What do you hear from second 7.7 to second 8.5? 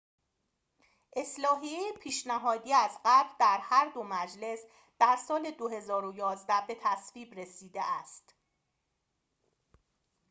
است